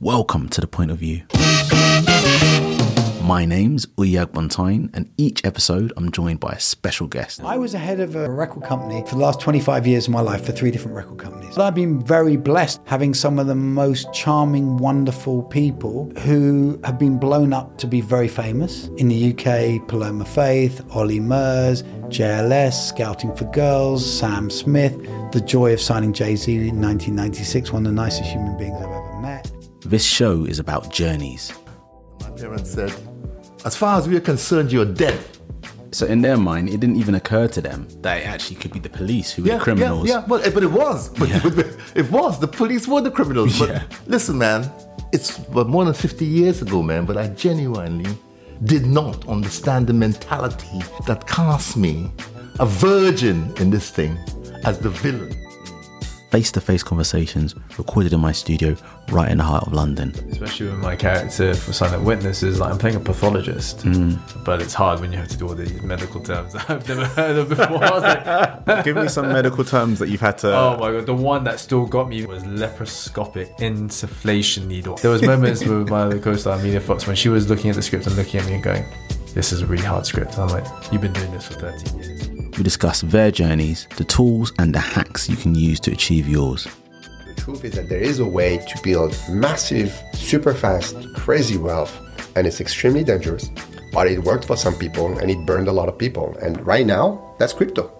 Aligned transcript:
Welcome 0.00 0.48
to 0.50 0.60
The 0.60 0.68
Point 0.68 0.92
of 0.92 1.02
U. 1.02 1.22
My 3.24 3.44
name's 3.44 3.84
Uyag 3.96 4.26
Bontaine, 4.26 4.90
and 4.94 5.10
each 5.16 5.44
episode 5.44 5.92
I'm 5.96 6.12
joined 6.12 6.38
by 6.38 6.50
a 6.50 6.60
special 6.60 7.08
guest. 7.08 7.42
I 7.42 7.56
was 7.56 7.74
a 7.74 7.78
head 7.78 7.98
of 7.98 8.14
a 8.14 8.30
record 8.30 8.62
company 8.62 9.02
for 9.08 9.16
the 9.16 9.20
last 9.20 9.40
25 9.40 9.88
years 9.88 10.06
of 10.06 10.12
my 10.12 10.20
life 10.20 10.46
for 10.46 10.52
three 10.52 10.70
different 10.70 10.96
record 10.96 11.18
companies. 11.18 11.58
I've 11.58 11.74
been 11.74 12.00
very 12.00 12.36
blessed 12.36 12.80
having 12.84 13.12
some 13.12 13.40
of 13.40 13.48
the 13.48 13.56
most 13.56 14.12
charming, 14.14 14.76
wonderful 14.76 15.42
people 15.42 16.12
who 16.20 16.78
have 16.84 16.96
been 16.96 17.18
blown 17.18 17.52
up 17.52 17.76
to 17.78 17.88
be 17.88 18.00
very 18.00 18.28
famous. 18.28 18.86
In 18.98 19.08
the 19.08 19.32
UK, 19.32 19.88
Paloma 19.88 20.26
Faith, 20.26 20.80
Ollie 20.92 21.18
Murs, 21.18 21.82
JLS, 22.06 22.86
Scouting 22.86 23.34
for 23.34 23.46
Girls, 23.46 24.06
Sam 24.06 24.48
Smith, 24.48 24.96
the 25.32 25.40
joy 25.40 25.72
of 25.72 25.80
signing 25.80 26.12
Jay 26.12 26.36
Z 26.36 26.54
in 26.54 26.80
1996, 26.80 27.72
one 27.72 27.84
of 27.84 27.92
the 27.92 28.00
nicest 28.00 28.30
human 28.30 28.56
beings 28.56 28.76
I've 28.76 28.84
ever 28.84 29.18
met. 29.20 29.57
This 29.88 30.04
show 30.04 30.44
is 30.44 30.58
about 30.58 30.92
journeys. 30.92 31.50
My 32.20 32.28
parents 32.30 32.72
said, 32.72 32.92
as 33.64 33.74
far 33.74 33.98
as 33.98 34.06
we're 34.06 34.20
concerned, 34.20 34.70
you're 34.70 34.84
dead. 34.84 35.18
So, 35.92 36.04
in 36.04 36.20
their 36.20 36.36
mind, 36.36 36.68
it 36.68 36.78
didn't 36.80 36.96
even 36.96 37.14
occur 37.14 37.48
to 37.48 37.62
them 37.62 37.88
that 38.02 38.18
it 38.18 38.26
actually 38.26 38.56
could 38.56 38.70
be 38.74 38.80
the 38.80 38.90
police 38.90 39.32
who 39.32 39.42
were 39.44 39.48
the 39.56 39.58
criminals. 39.58 40.06
Yeah, 40.06 40.20
yeah. 40.20 40.26
Well, 40.26 40.42
but 40.52 40.62
it 40.62 40.70
was. 40.70 41.08
But 41.18 41.30
Yeah. 41.30 41.40
it 41.94 42.10
was. 42.10 42.38
The 42.38 42.46
police 42.48 42.86
were 42.86 43.00
the 43.00 43.10
criminals. 43.10 43.58
But 43.58 43.70
Yeah. 43.70 43.82
listen, 44.06 44.36
man, 44.36 44.70
it's 45.10 45.38
more 45.48 45.86
than 45.86 45.94
50 45.94 46.26
years 46.26 46.60
ago, 46.60 46.82
man, 46.82 47.06
but 47.06 47.16
I 47.16 47.28
genuinely 47.28 48.10
did 48.64 48.84
not 48.84 49.26
understand 49.26 49.86
the 49.86 49.94
mentality 49.94 50.82
that 51.06 51.26
cast 51.26 51.78
me, 51.78 52.12
a 52.60 52.66
virgin 52.66 53.54
in 53.58 53.70
this 53.70 53.88
thing, 53.88 54.18
as 54.66 54.78
the 54.78 54.90
villain. 54.90 55.34
Face 56.30 56.52
to 56.52 56.60
face 56.60 56.82
conversations 56.82 57.54
recorded 57.78 58.12
in 58.12 58.20
my 58.20 58.32
studio 58.32 58.76
right 59.10 59.30
in 59.30 59.38
the 59.38 59.44
heart 59.44 59.66
of 59.66 59.72
London. 59.72 60.10
especially 60.30 60.66
with 60.66 60.78
my 60.78 60.94
character 60.94 61.54
for 61.54 61.72
Silent 61.72 62.04
Witnesses, 62.04 62.60
like 62.60 62.70
I'm 62.70 62.76
playing 62.76 62.96
a 62.96 63.00
pathologist, 63.00 63.78
mm. 63.78 64.18
but 64.44 64.60
it's 64.60 64.74
hard 64.74 65.00
when 65.00 65.10
you 65.10 65.16
have 65.16 65.28
to 65.28 65.38
do 65.38 65.48
all 65.48 65.54
these 65.54 65.80
medical 65.80 66.20
terms 66.20 66.52
that 66.54 66.68
I've 66.68 66.86
never 66.86 67.06
heard 67.06 67.38
of 67.38 67.48
before. 67.48 67.82
I 67.82 67.90
was 67.90 68.02
like, 68.02 68.84
Give 68.84 68.96
me 68.96 69.08
some 69.08 69.28
medical 69.28 69.64
terms 69.64 69.98
that 70.00 70.10
you've 70.10 70.20
had 70.20 70.36
to. 70.38 70.54
oh 70.54 70.76
my 70.78 70.92
god, 70.92 71.06
the 71.06 71.14
one 71.14 71.44
that 71.44 71.60
still 71.60 71.86
got 71.86 72.10
me 72.10 72.26
was 72.26 72.42
laparoscopic 72.44 73.56
insufflation 73.58 74.66
needle. 74.66 74.96
There 74.96 75.10
was 75.10 75.22
moments 75.22 75.64
with 75.64 75.88
my 75.88 76.02
other 76.02 76.18
co-star 76.18 76.58
Emilia 76.58 76.80
Fox 76.80 77.06
when 77.06 77.16
she 77.16 77.30
was 77.30 77.48
looking 77.48 77.70
at 77.70 77.76
the 77.76 77.82
script 77.82 78.06
and 78.06 78.14
looking 78.16 78.40
at 78.40 78.46
me 78.46 78.54
and 78.54 78.62
going, 78.62 78.84
"This 79.32 79.50
is 79.50 79.62
a 79.62 79.66
really 79.66 79.84
hard 79.84 80.04
script." 80.04 80.34
And 80.34 80.42
I'm 80.42 80.48
like, 80.48 80.66
"You've 80.92 81.00
been 81.00 81.14
doing 81.14 81.32
this 81.32 81.46
for 81.46 81.54
13 81.54 81.98
years." 81.98 82.27
We 82.58 82.64
discuss 82.64 83.02
their 83.02 83.30
journeys, 83.30 83.86
the 83.98 84.04
tools, 84.04 84.52
and 84.58 84.74
the 84.74 84.80
hacks 84.80 85.28
you 85.28 85.36
can 85.36 85.54
use 85.54 85.78
to 85.80 85.92
achieve 85.92 86.28
yours. 86.28 86.66
The 87.28 87.40
truth 87.40 87.64
is 87.64 87.74
that 87.74 87.88
there 87.88 88.00
is 88.00 88.18
a 88.18 88.26
way 88.26 88.58
to 88.58 88.80
build 88.82 89.16
massive, 89.30 89.96
super 90.12 90.52
fast, 90.52 90.96
crazy 91.14 91.56
wealth, 91.56 91.96
and 92.34 92.48
it's 92.48 92.60
extremely 92.60 93.04
dangerous. 93.04 93.48
But 93.92 94.08
it 94.08 94.24
worked 94.24 94.44
for 94.44 94.56
some 94.56 94.74
people 94.74 95.18
and 95.18 95.30
it 95.30 95.46
burned 95.46 95.68
a 95.68 95.72
lot 95.72 95.88
of 95.88 95.96
people. 95.96 96.36
And 96.42 96.66
right 96.66 96.84
now, 96.84 97.32
that's 97.38 97.52
crypto. 97.52 97.92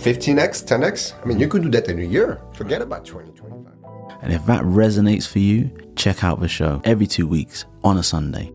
15x, 0.00 0.64
10x. 0.66 1.14
I 1.22 1.24
mean, 1.26 1.38
you 1.38 1.46
could 1.46 1.62
do 1.62 1.70
that 1.70 1.86
in 1.88 2.00
a 2.00 2.04
year. 2.04 2.40
Forget 2.54 2.82
about 2.82 3.04
2025. 3.04 3.72
And 4.22 4.32
if 4.32 4.44
that 4.46 4.64
resonates 4.64 5.28
for 5.28 5.38
you, 5.38 5.70
check 5.94 6.24
out 6.24 6.40
the 6.40 6.48
show 6.48 6.80
every 6.82 7.06
two 7.06 7.28
weeks 7.28 7.64
on 7.84 7.96
a 7.96 8.02
Sunday. 8.02 8.50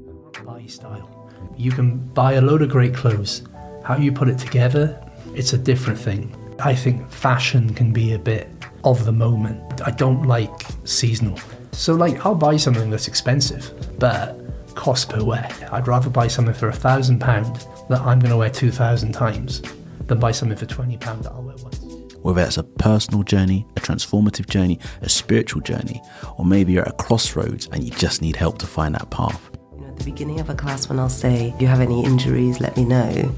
buy 0.45 0.65
style. 0.65 1.09
You 1.55 1.71
can 1.71 1.97
buy 2.09 2.33
a 2.33 2.41
load 2.41 2.61
of 2.61 2.67
great 2.67 2.93
clothes. 2.93 3.43
How 3.85 3.95
you 3.95 4.11
put 4.11 4.27
it 4.27 4.37
together, 4.37 5.01
it's 5.33 5.53
a 5.53 5.57
different 5.57 5.99
thing. 5.99 6.33
I 6.59 6.75
think 6.75 7.09
fashion 7.09 7.73
can 7.73 7.91
be 7.91 8.13
a 8.13 8.19
bit 8.19 8.49
of 8.83 9.05
the 9.05 9.11
moment. 9.11 9.81
I 9.85 9.91
don't 9.91 10.23
like 10.23 10.51
seasonal. 10.85 11.39
So 11.71 11.93
like 11.93 12.25
I'll 12.25 12.35
buy 12.35 12.57
something 12.57 12.89
that's 12.89 13.07
expensive, 13.07 13.73
but 13.99 14.39
cost 14.75 15.09
per 15.09 15.23
wear. 15.23 15.49
I'd 15.71 15.87
rather 15.87 16.09
buy 16.09 16.27
something 16.27 16.53
for 16.53 16.69
a 16.69 16.73
thousand 16.73 17.19
pound 17.19 17.65
that 17.89 18.01
I'm 18.01 18.19
gonna 18.19 18.37
wear 18.37 18.49
two 18.49 18.71
thousand 18.71 19.11
times 19.13 19.61
than 20.07 20.19
buy 20.19 20.31
something 20.31 20.57
for 20.57 20.65
twenty 20.65 20.97
pound 20.97 21.23
that 21.23 21.31
I'll 21.31 21.43
wear 21.43 21.55
once. 21.57 21.79
Whether 22.21 22.41
it's 22.41 22.57
a 22.57 22.63
personal 22.63 23.23
journey, 23.23 23.67
a 23.75 23.81
transformative 23.81 24.47
journey, 24.47 24.79
a 25.01 25.09
spiritual 25.09 25.61
journey, 25.61 26.01
or 26.37 26.45
maybe 26.45 26.73
you're 26.73 26.83
at 26.83 26.89
a 26.89 27.03
crossroads 27.03 27.67
and 27.71 27.83
you 27.83 27.91
just 27.91 28.21
need 28.21 28.35
help 28.35 28.57
to 28.59 28.67
find 28.67 28.95
that 28.95 29.09
path. 29.11 29.51
You 29.73 29.81
know, 29.81 29.87
at 29.87 29.97
the 29.97 30.05
beginning 30.05 30.39
of 30.39 30.49
a 30.49 30.55
class, 30.55 30.89
when 30.89 30.99
I'll 30.99 31.09
say, 31.09 31.53
"Do 31.57 31.65
you 31.65 31.67
have 31.67 31.81
any 31.81 32.03
injuries? 32.03 32.59
Let 32.59 32.75
me 32.77 32.85
know." 32.85 33.33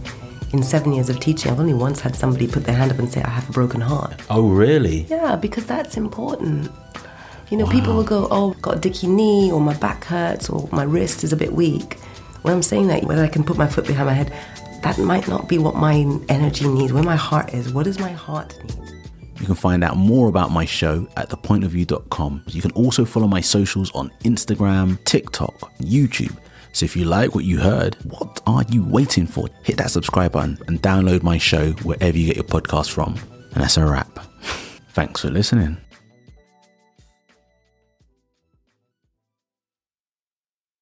In 0.54 0.64
seven 0.64 0.94
years 0.94 1.10
of 1.10 1.20
teaching, 1.20 1.52
I've 1.52 1.60
only 1.60 1.74
once 1.74 2.00
had 2.00 2.16
somebody 2.16 2.48
put 2.48 2.64
their 2.64 2.76
hand 2.76 2.92
up 2.92 3.00
and 3.00 3.12
say, 3.12 3.22
"I 3.22 3.30
have 3.30 3.50
a 3.50 3.52
broken 3.52 3.82
heart." 3.82 4.22
Oh, 4.30 4.48
really? 4.50 5.06
Yeah, 5.10 5.36
because 5.36 5.66
that's 5.66 5.98
important. 5.98 6.72
You 7.50 7.58
know, 7.58 7.68
people 7.68 7.94
will 7.96 8.04
go, 8.04 8.28
"Oh, 8.32 8.52
I've 8.52 8.62
got 8.62 8.78
a 8.78 8.80
dicky 8.80 9.08
knee, 9.08 9.52
or 9.52 9.60
my 9.60 9.74
back 9.76 10.06
hurts, 10.06 10.50
or 10.50 10.68
my 10.72 10.84
wrist 10.84 11.24
is 11.24 11.34
a 11.34 11.38
bit 11.38 11.54
weak." 11.54 12.00
When 12.44 12.54
I'm 12.54 12.64
saying 12.64 12.88
that, 12.88 13.04
whether 13.04 13.24
I 13.24 13.28
can 13.28 13.44
put 13.44 13.58
my 13.58 13.68
foot 13.68 13.86
behind 13.86 14.08
my 14.08 14.14
head, 14.14 14.32
that 14.84 14.98
might 14.98 15.28
not 15.28 15.50
be 15.50 15.58
what 15.58 15.76
my 15.76 16.06
energy 16.30 16.68
needs. 16.68 16.94
Where 16.94 17.04
my 17.04 17.16
heart 17.16 17.54
is, 17.54 17.74
what 17.74 17.84
does 17.84 18.00
my 18.00 18.12
heart 18.12 18.58
need? 18.64 18.74
You 19.40 19.46
can 19.46 19.56
find 19.56 19.84
out 19.84 19.98
more 19.98 20.30
about 20.30 20.52
my 20.52 20.66
show 20.66 21.08
at 21.18 21.30
thepointofu.com. 21.30 22.44
You 22.48 22.62
can 22.62 22.72
also 22.72 23.06
follow 23.06 23.28
my 23.28 23.42
socials 23.42 23.92
on 23.94 24.12
Instagram, 24.24 24.98
TikTok, 25.04 25.72
YouTube. 25.82 26.36
So 26.78 26.84
if 26.84 26.96
you 26.96 27.06
like 27.06 27.34
what 27.34 27.44
you 27.44 27.58
heard, 27.58 27.96
what 28.04 28.40
are 28.46 28.62
you 28.70 28.86
waiting 28.86 29.26
for? 29.26 29.48
Hit 29.64 29.78
that 29.78 29.90
subscribe 29.90 30.34
button 30.34 30.60
and 30.68 30.80
download 30.80 31.24
my 31.24 31.40
show 31.40 31.72
wherever 31.82 32.16
you 32.16 32.28
get 32.28 32.36
your 32.36 32.46
podcast 32.46 32.92
from. 32.92 33.16
And 33.56 33.64
that's 33.64 33.78
a 33.78 33.84
wrap. 33.84 34.20
Thanks 34.94 35.22
for 35.22 35.32
listening. 35.32 35.78